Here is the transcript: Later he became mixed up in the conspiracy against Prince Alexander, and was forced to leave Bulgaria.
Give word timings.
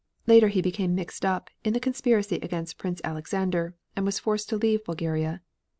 Later 0.25 0.47
he 0.47 0.63
became 0.63 0.95
mixed 0.95 1.23
up 1.23 1.51
in 1.63 1.73
the 1.73 1.79
conspiracy 1.79 2.37
against 2.37 2.79
Prince 2.79 3.01
Alexander, 3.03 3.75
and 3.95 4.03
was 4.03 4.17
forced 4.17 4.49
to 4.49 4.57
leave 4.57 4.83
Bulgaria. 4.83 5.43